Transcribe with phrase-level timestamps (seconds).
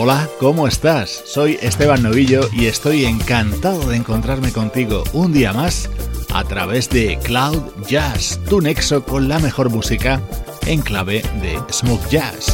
[0.00, 1.24] Hola, ¿cómo estás?
[1.26, 5.90] Soy Esteban Novillo y estoy encantado de encontrarme contigo un día más
[6.32, 10.22] a través de Cloud Jazz, tu nexo con la mejor música
[10.66, 12.46] en clave de smooth jazz.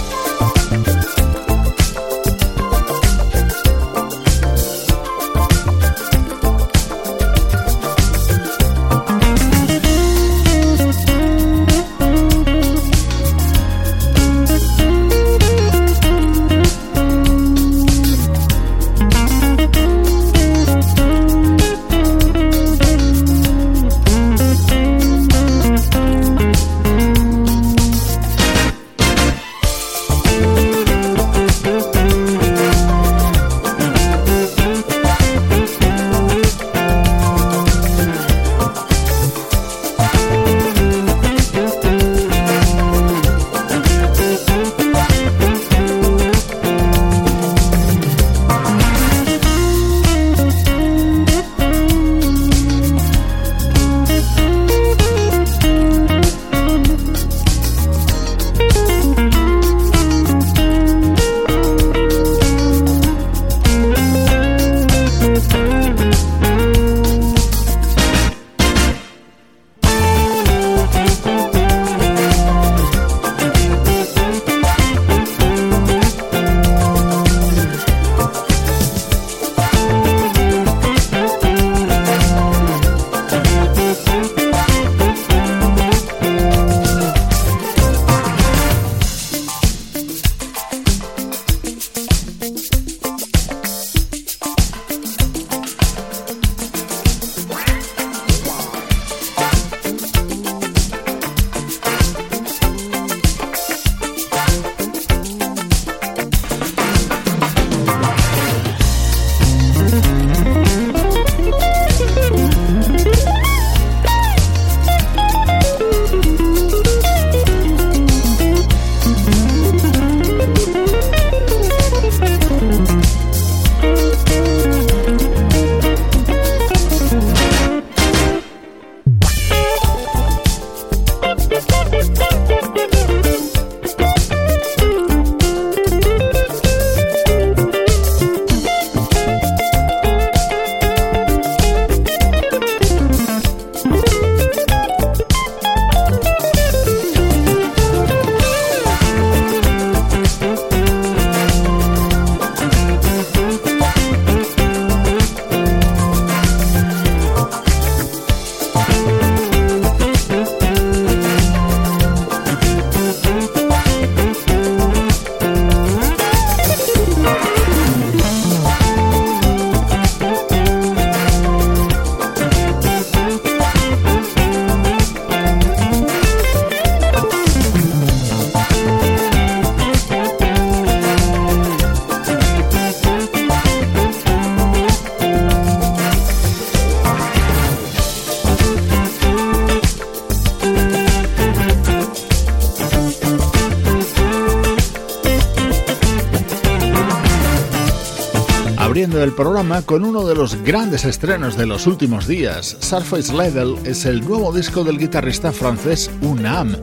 [199.87, 202.77] Con uno de los grandes estrenos de los últimos días.
[202.81, 206.77] Surface Level es el nuevo disco del guitarrista francés Unam,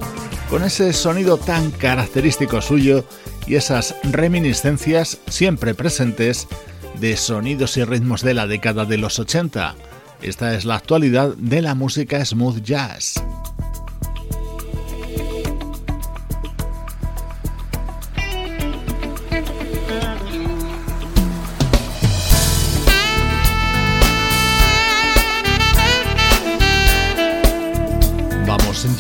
[0.50, 3.06] con ese sonido tan característico suyo
[3.46, 6.48] y esas reminiscencias siempre presentes
[7.00, 9.76] de sonidos y ritmos de la década de los 80.
[10.24, 13.21] Esta es la actualidad de la música smooth jazz.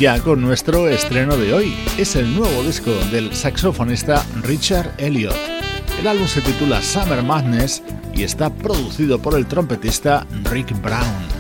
[0.01, 1.75] Ya con nuestro estreno de hoy.
[1.95, 5.35] Es el nuevo disco del saxofonista Richard Elliot.
[5.99, 11.30] El álbum se titula Summer Madness y está producido por el trompetista Rick Brown.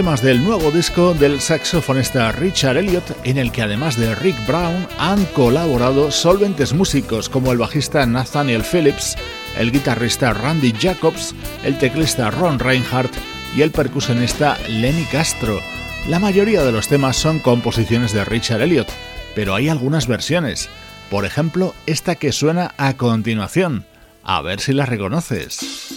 [0.00, 4.88] Temas del nuevo disco del saxofonista Richard Elliot, en el que además de Rick Brown
[4.98, 9.16] han colaborado solventes músicos como el bajista Nathaniel Phillips,
[9.58, 13.12] el guitarrista Randy Jacobs, el teclista Ron Reinhardt
[13.54, 15.60] y el percusionista Lenny Castro.
[16.08, 18.88] La mayoría de los temas son composiciones de Richard Elliot,
[19.34, 20.70] pero hay algunas versiones.
[21.10, 23.84] Por ejemplo, esta que suena a continuación.
[24.22, 25.89] A ver si la reconoces.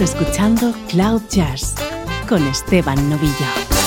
[0.00, 1.74] Escuchando Cloud Jazz
[2.28, 3.77] con Esteban Novillo.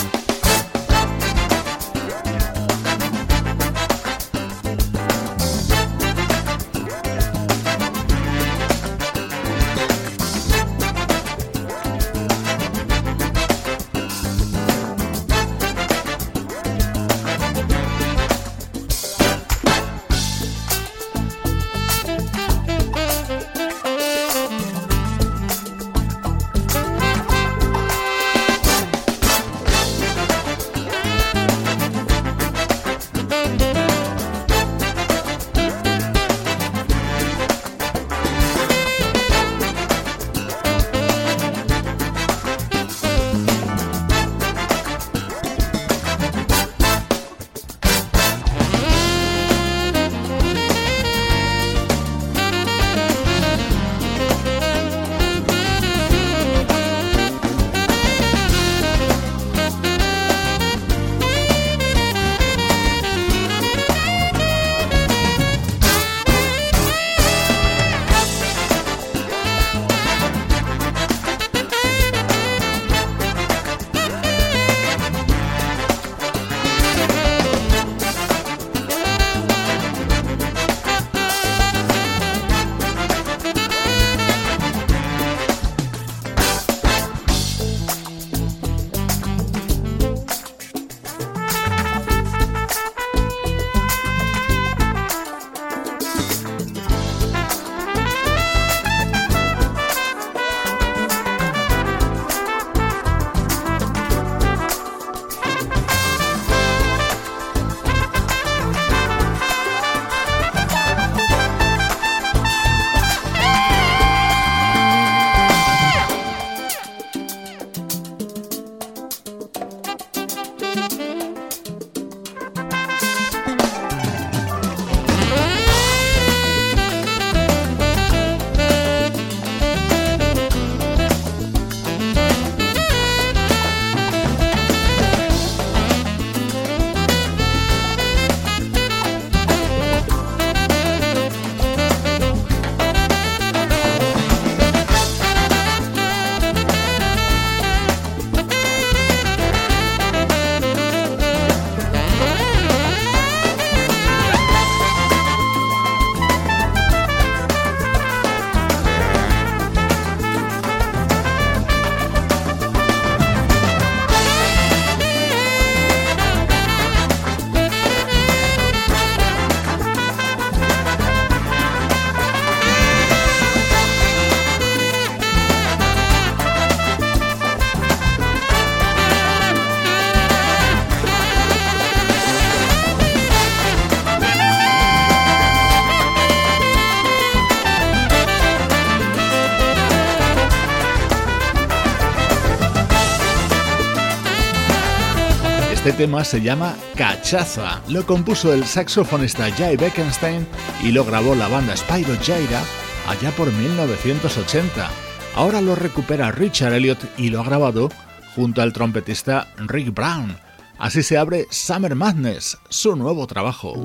[196.01, 197.79] Tema se llama Cachaza.
[197.87, 200.47] Lo compuso el saxofonista Jay Beckenstein
[200.83, 202.63] y lo grabó la banda Spyro Jaira
[203.07, 204.89] allá por 1980.
[205.35, 207.89] Ahora lo recupera Richard Elliot y lo ha grabado
[208.35, 210.35] junto al trompetista Rick Brown.
[210.79, 213.75] Así se abre Summer Madness, su nuevo trabajo.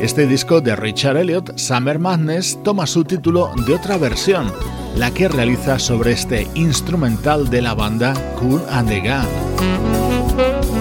[0.00, 4.50] Este disco de Richard Elliot, Summer Madness, toma su título de otra versión,
[4.96, 10.79] la que realiza sobre este instrumental de la banda Cool and the Gang.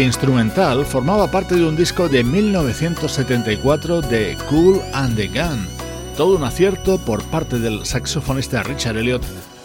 [0.00, 5.66] Instrumental formaba parte de un disco de 1974 de Cool and the Gun,
[6.16, 9.22] todo un acierto por parte del saxofonista Richard Elliot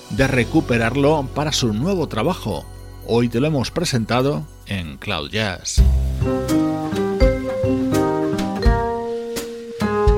[0.09, 2.65] de recuperarlo para su nuevo trabajo.
[3.05, 5.81] Hoy te lo hemos presentado en Cloud Jazz.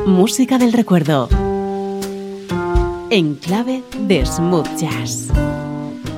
[0.08, 1.30] Música del recuerdo.
[3.12, 5.28] En clave de smooth jazz.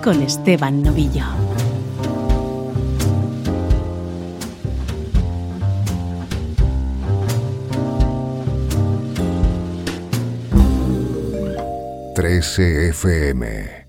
[0.02, 1.41] Con Esteban Novillo.
[12.42, 13.81] 13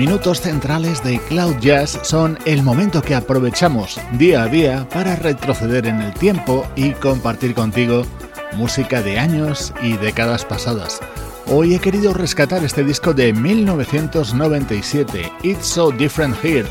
[0.00, 5.86] minutos centrales de Cloud Jazz son el momento que aprovechamos día a día para retroceder
[5.86, 8.06] en el tiempo y compartir contigo
[8.56, 11.00] música de años y décadas pasadas.
[11.48, 16.64] Hoy he querido rescatar este disco de 1997, It's So Different Here,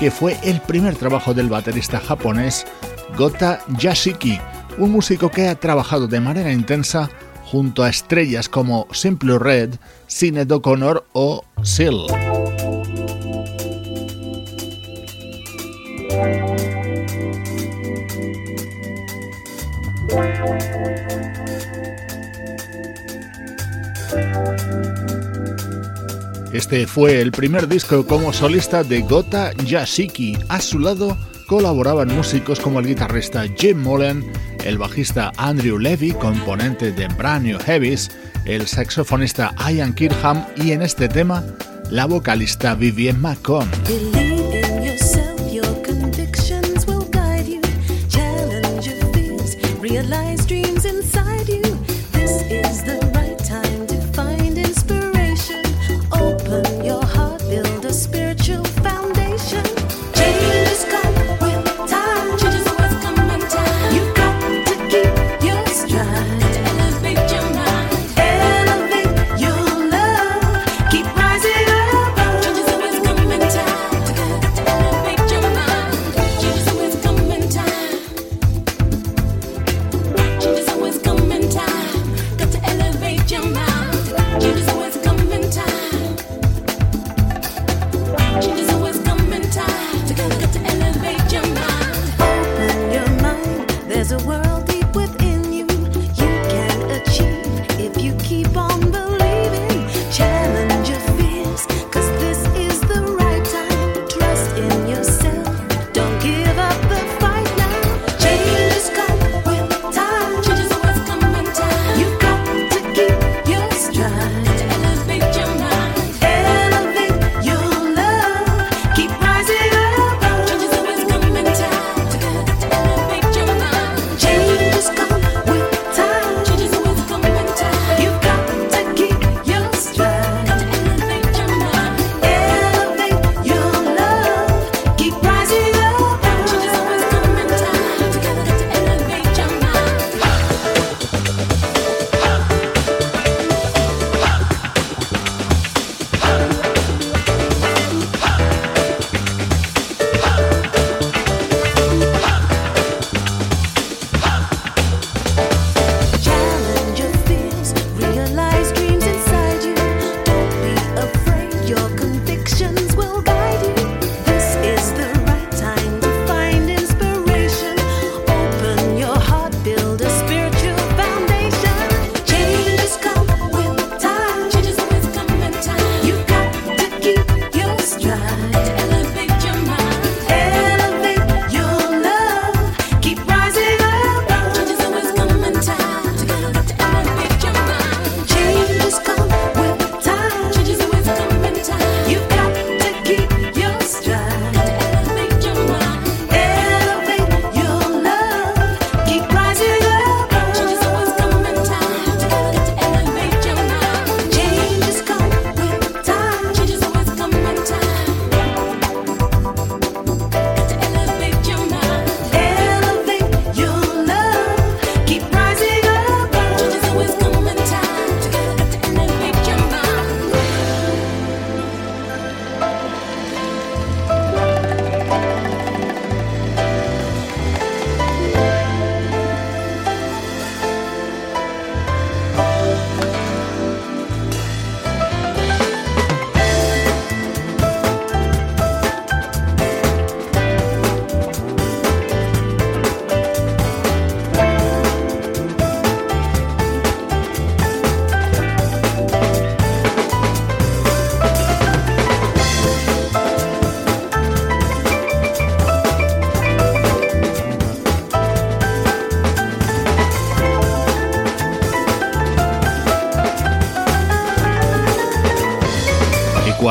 [0.00, 2.66] que fue el primer trabajo del baterista japonés
[3.16, 4.40] Gota Yashiki,
[4.78, 7.08] un músico que ha trabajado de manera intensa
[7.44, 9.76] junto a estrellas como Simple Red,
[10.08, 12.43] Sinead O'Connor o Seal.
[26.54, 30.38] Este fue el primer disco como solista de Gota Yashiki.
[30.48, 34.24] A su lado colaboraban músicos como el guitarrista Jim Mullen,
[34.64, 38.12] el bajista Andrew Levy, componente de Brand New Heavies,
[38.44, 41.44] el saxofonista Ian Kirkham y en este tema
[41.90, 43.18] la vocalista Vivienne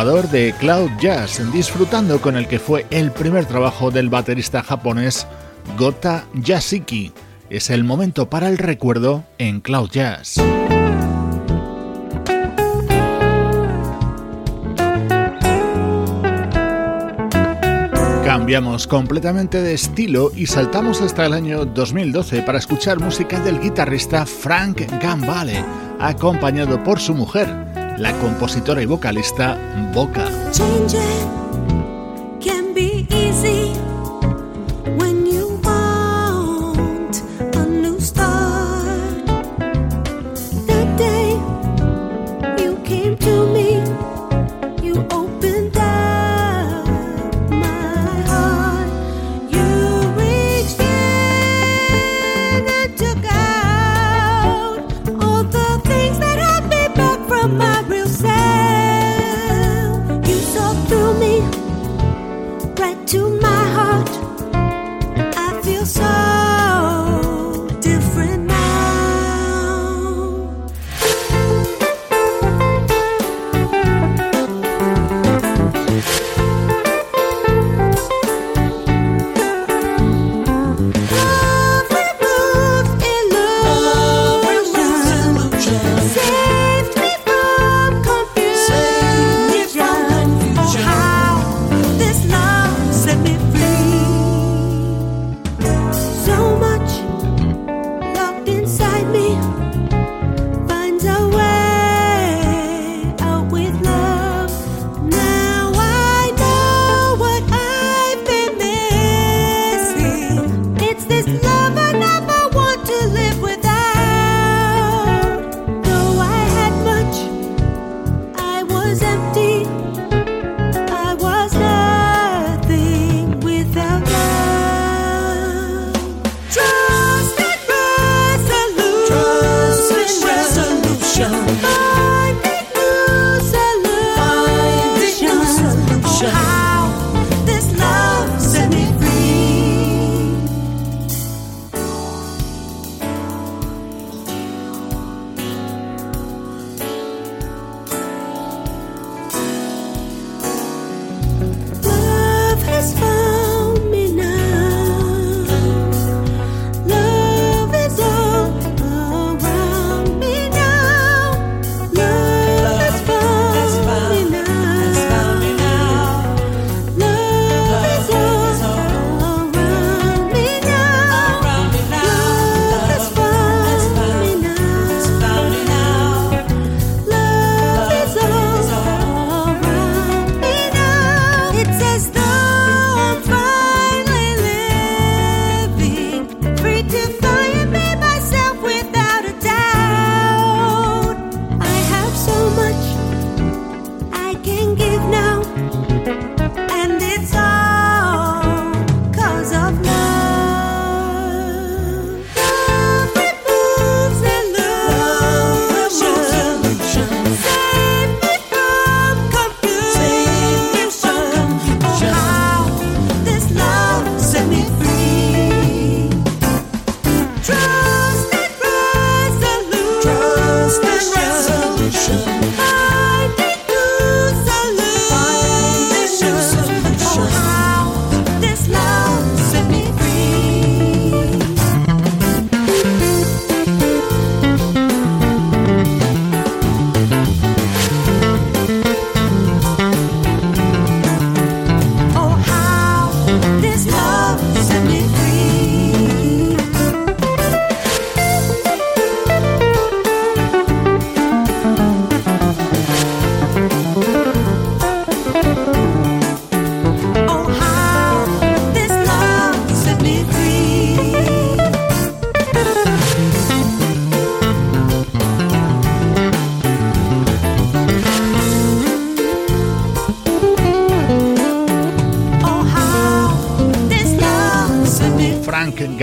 [0.03, 5.25] De Cloud Jazz, disfrutando con el que fue el primer trabajo del baterista japonés
[5.77, 7.13] Gota Yashiki.
[7.49, 10.41] Es el momento para el recuerdo en Cloud Jazz.
[18.25, 24.25] Cambiamos completamente de estilo y saltamos hasta el año 2012 para escuchar música del guitarrista
[24.25, 25.63] Frank Gambale,
[26.01, 27.47] acompañado por su mujer,
[28.03, 29.57] la compositora y vocalista
[29.93, 30.29] Boca.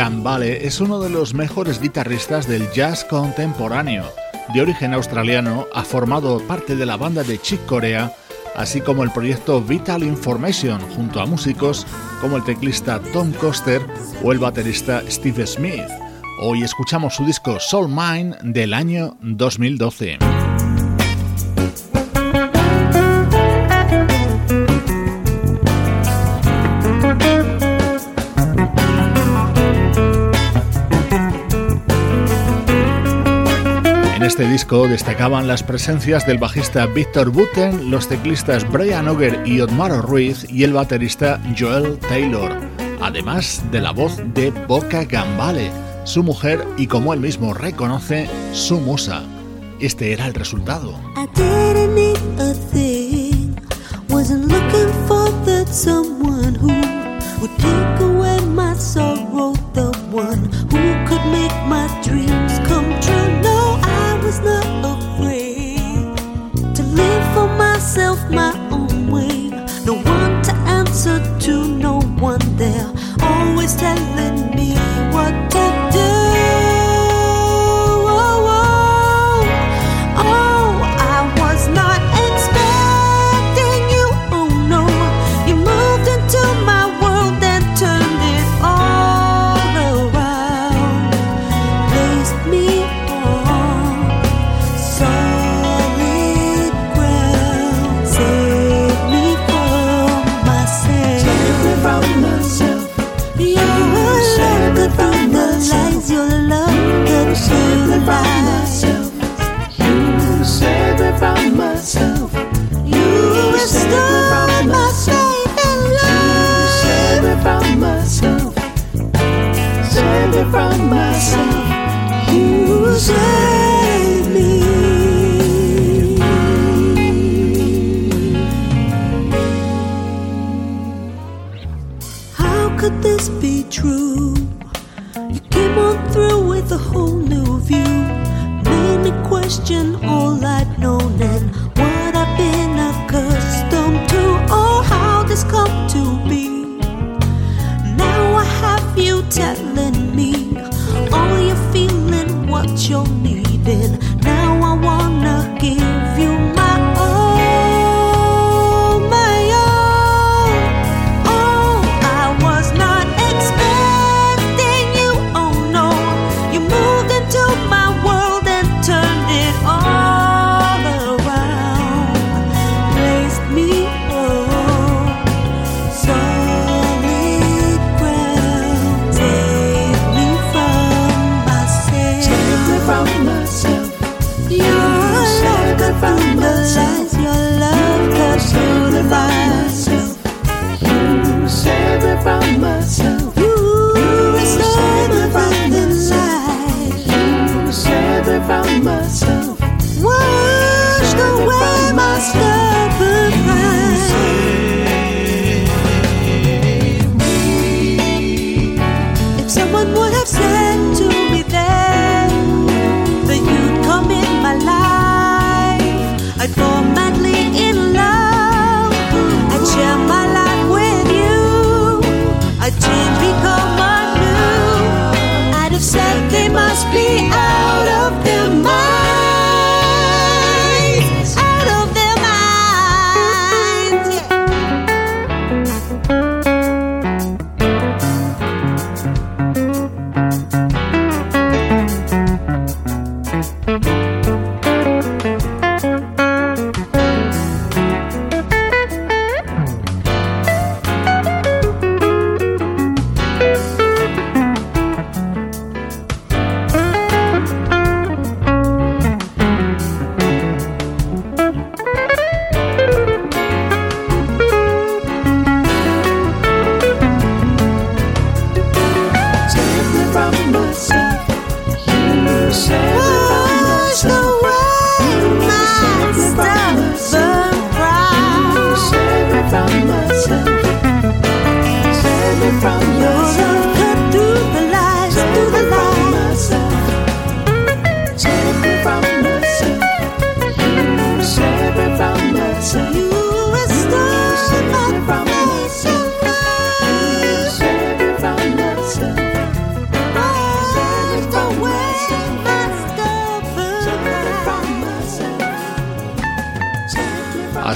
[0.00, 4.10] Gambale es uno de los mejores guitarristas del jazz contemporáneo.
[4.54, 8.10] De origen australiano, ha formado parte de la banda de Chick Corea,
[8.56, 11.86] así como el proyecto Vital Information, junto a músicos
[12.22, 13.82] como el teclista Tom Coster
[14.24, 15.84] o el baterista Steve Smith.
[16.40, 20.29] Hoy escuchamos su disco Soul Mine del año 2012.
[34.30, 40.02] Este disco destacaban las presencias del bajista Victor Buten, los teclistas Brian Auger y Otmaro
[40.02, 42.52] Ruiz y el baterista Joel Taylor,
[43.00, 45.72] además de la voz de Boca Gambale,
[46.04, 49.24] su mujer y como él mismo reconoce, su musa.
[49.80, 50.94] Este era el resultado.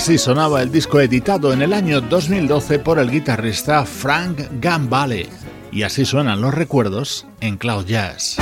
[0.05, 5.31] Así sonaba el disco editado en el año 2012 por el guitarrista Frank Gambale.
[5.73, 8.37] Y así suenan los recuerdos en Cloud Jazz.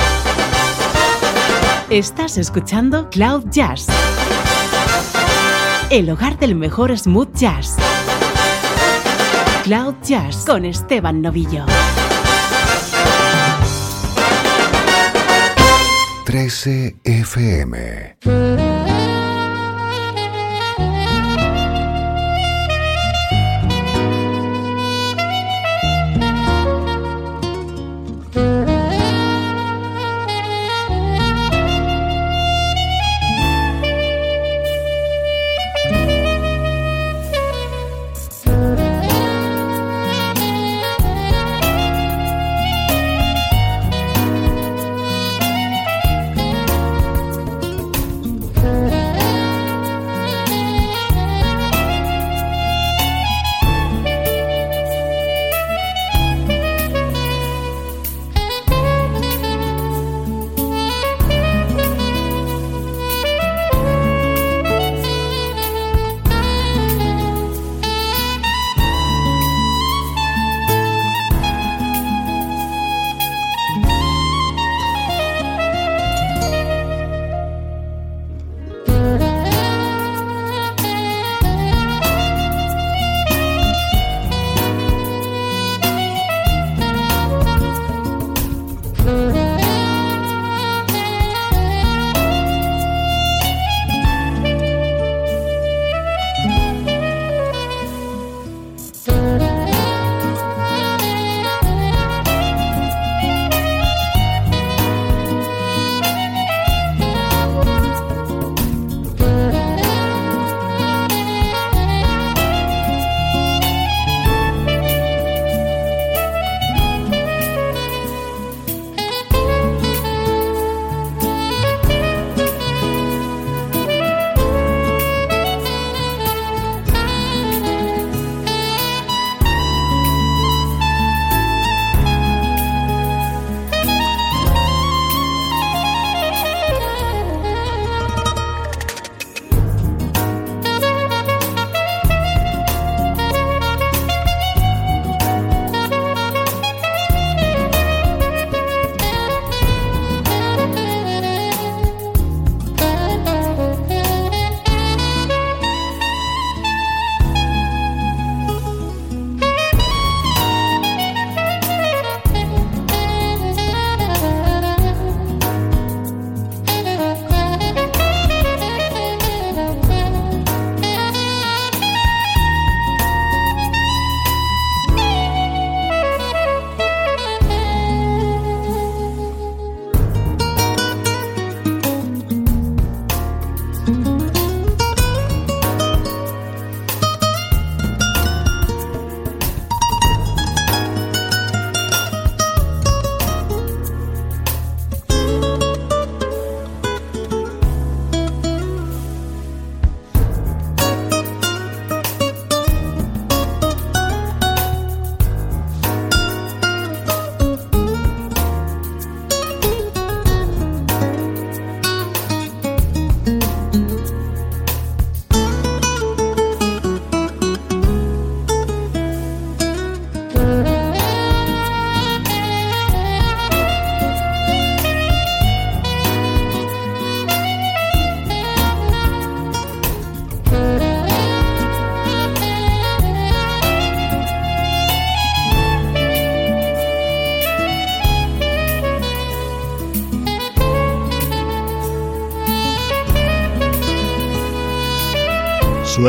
[1.88, 3.86] Estás escuchando Cloud Jazz,
[5.90, 7.76] el hogar del mejor smooth jazz.
[9.62, 11.64] Cloud Jazz con Esteban Novillo.
[16.24, 18.16] 13 FM.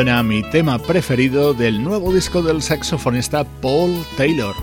[0.04, 4.54] Mi tema preferido del nuevo disco del saxofonista Paul Taylor,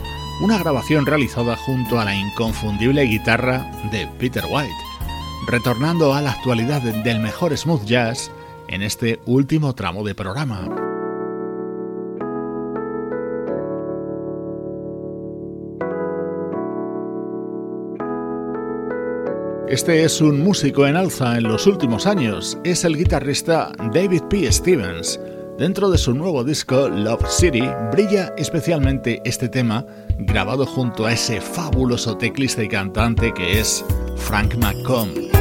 [0.42, 4.70] una grabación realizada junto a la inconfundible guitarra de Peter White,
[5.48, 8.30] retornando a la actualidad del mejor smooth jazz
[8.68, 10.68] en este último tramo de programa.
[19.68, 24.52] Este es un músico en alza en los últimos años, es el guitarrista David P.
[24.52, 25.18] Stevens.
[25.60, 29.84] Dentro de su nuevo disco Love City brilla especialmente este tema
[30.16, 33.84] grabado junto a ese fabuloso teclista y cantante que es
[34.16, 35.39] Frank McComb.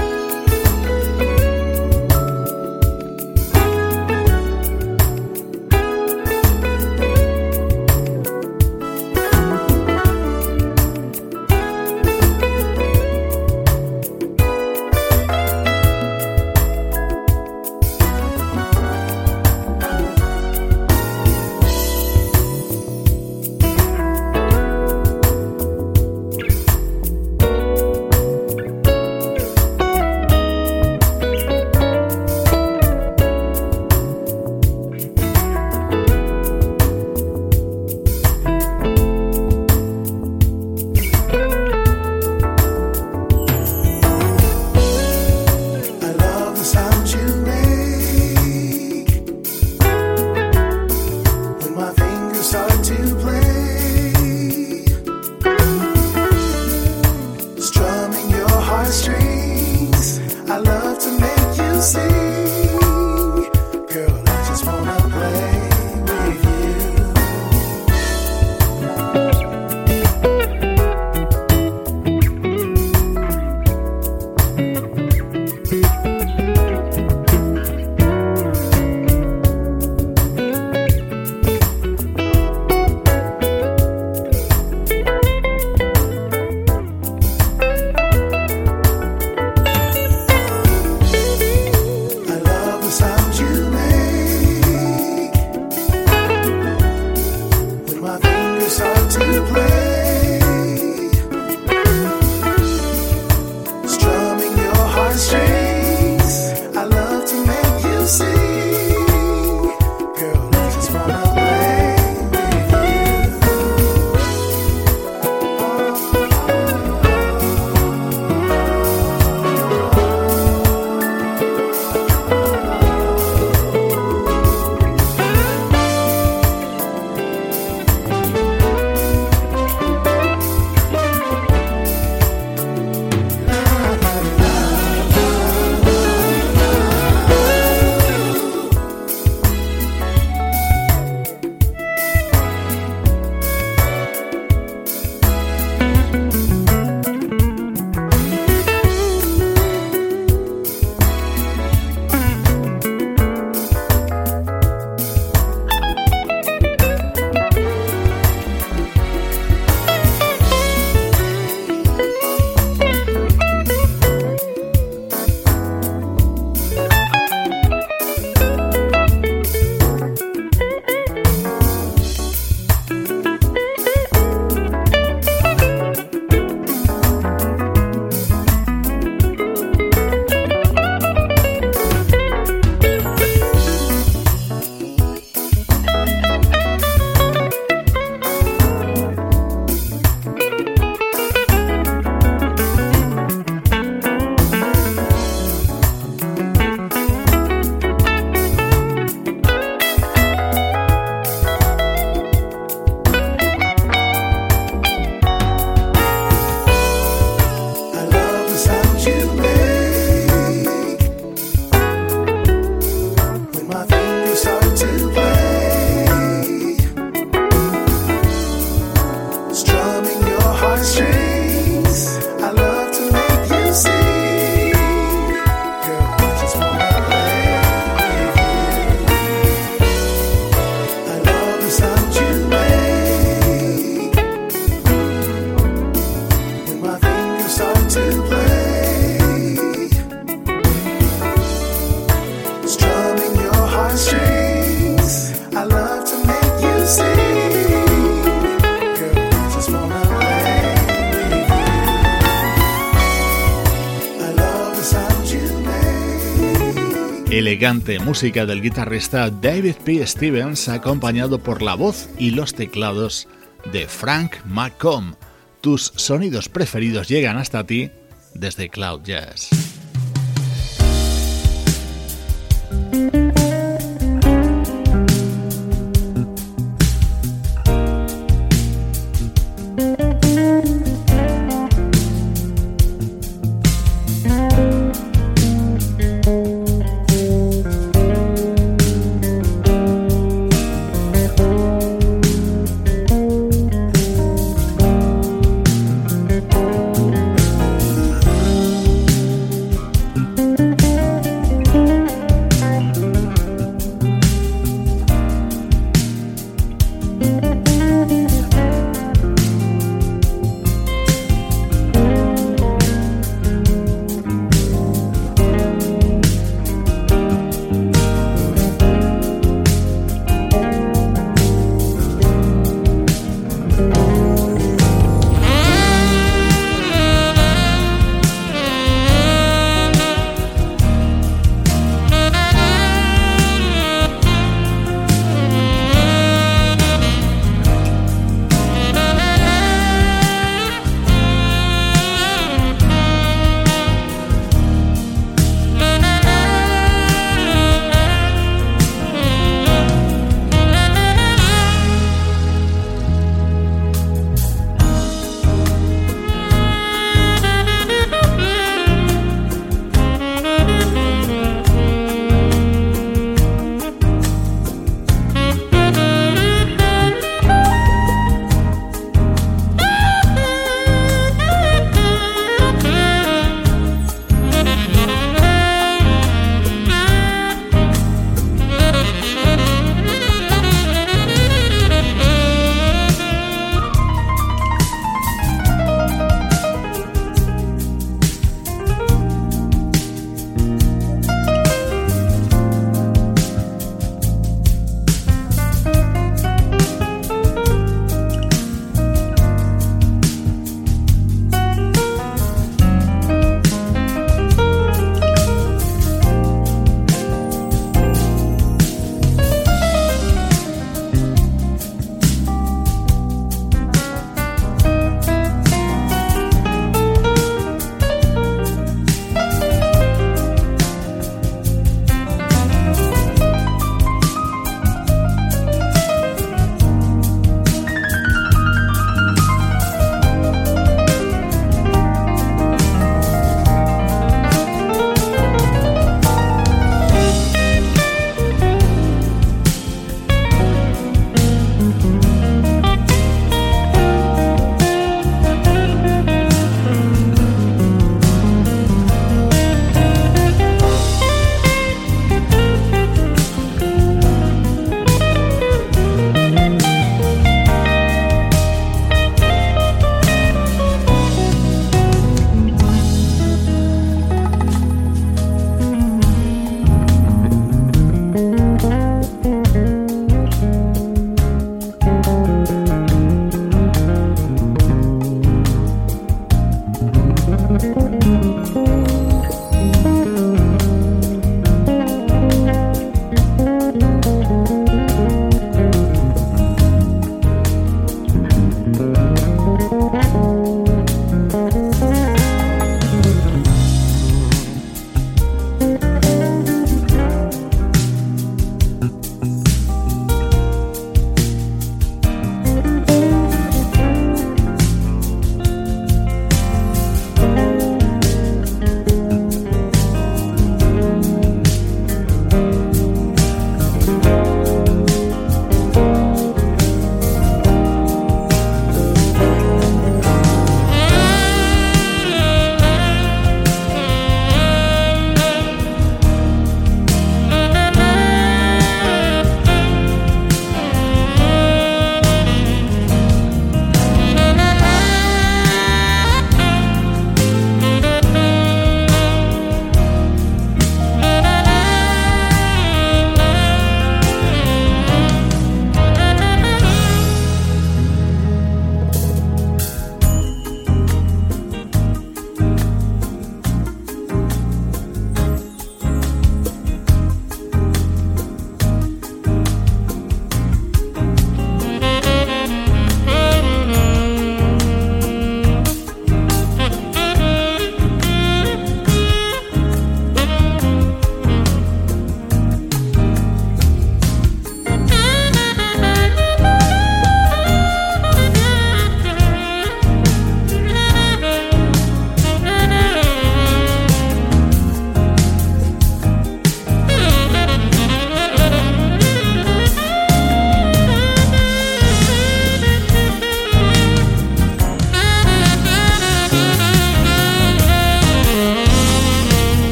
[257.40, 260.06] Elegante música del guitarrista David P.
[260.06, 263.30] Stevens acompañado por la voz y los teclados
[263.72, 265.16] de Frank McComb.
[265.62, 267.92] Tus sonidos preferidos llegan hasta ti
[268.34, 269.50] desde Cloud Jazz.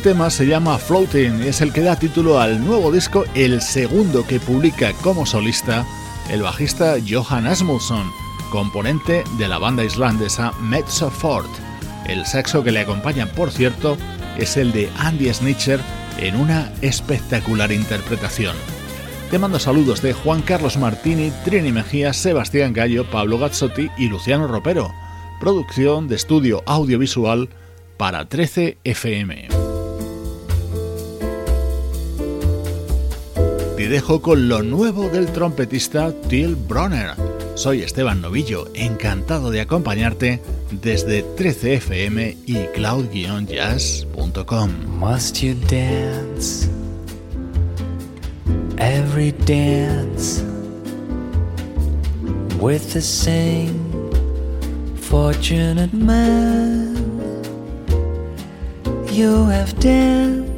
[0.00, 4.40] Tema se llama Floating es el que da título al nuevo disco, el segundo que
[4.40, 5.86] publica como solista
[6.30, 8.10] el bajista Johan Asmussen,
[8.50, 11.50] componente de la banda islandesa Mezzo Fort.
[12.06, 13.98] El saxo que le acompaña, por cierto,
[14.38, 15.80] es el de Andy Snitcher
[16.18, 18.56] en una espectacular interpretación.
[19.30, 24.46] Te mando saludos de Juan Carlos Martini, Trini Mejía, Sebastián Gallo, Pablo Gazzotti y Luciano
[24.46, 24.92] Ropero.
[25.40, 27.50] Producción de estudio audiovisual
[27.98, 29.59] para 13 FM.
[33.80, 37.12] Te dejo con lo nuevo del trompetista Till Bronner.
[37.54, 44.70] Soy Esteban Novillo, encantado de acompañarte desde 13fm y cloud-jazz.com.
[44.86, 46.68] Must you dance?
[48.76, 50.42] every dance
[52.60, 54.12] with the same
[54.94, 56.94] fortunate man.
[59.10, 60.49] You have danced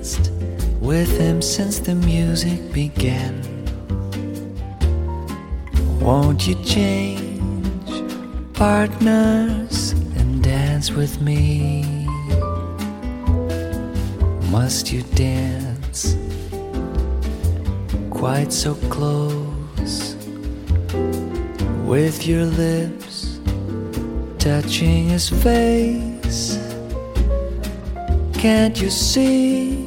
[0.82, 3.34] with him since the music began.
[6.00, 7.90] Won't you change
[8.52, 11.84] partners and dance with me?
[14.50, 15.72] Must you dance?
[18.22, 20.14] quite so close
[21.84, 23.40] with your lips
[24.38, 26.56] touching his face.
[28.32, 29.81] Can't you see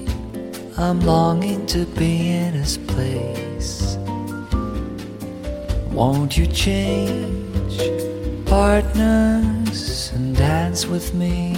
[0.77, 3.95] I'm longing to be in his place?
[5.89, 7.77] Won't you change
[8.45, 11.55] partners and dance with me?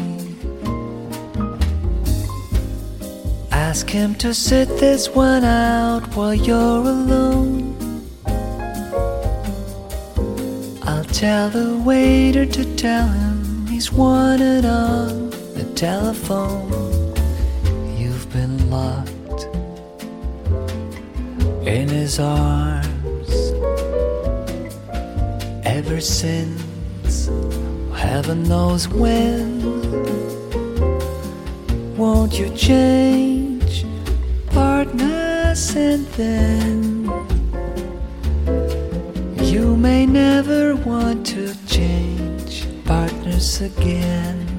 [3.52, 7.76] Ask him to sit this one out while you're alone.
[10.84, 16.77] I'll tell the waiter to tell him he's wanted on the telephone.
[22.08, 23.32] His arms
[25.66, 27.28] ever since
[27.94, 29.44] heaven knows when.
[31.98, 33.86] Won't you change?
[34.52, 36.80] partners and then
[39.52, 44.57] you may never want to change partners again.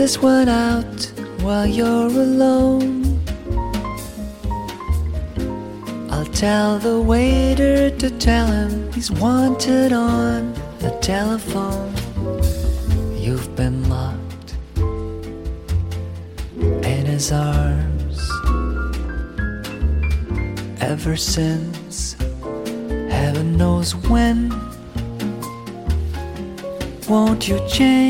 [0.00, 3.20] This one out while you're alone.
[6.10, 11.92] I'll tell the waiter to tell him he's wanted on the telephone.
[13.14, 14.54] You've been locked
[16.92, 18.18] in his arms
[20.80, 22.16] ever since
[23.10, 24.48] heaven knows when.
[27.06, 28.09] Won't you change?